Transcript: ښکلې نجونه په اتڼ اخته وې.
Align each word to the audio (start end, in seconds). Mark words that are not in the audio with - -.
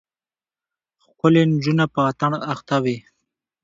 ښکلې 1.03 1.43
نجونه 1.53 1.83
په 1.93 1.99
اتڼ 2.09 2.31
اخته 2.53 2.77
وې. 2.83 2.97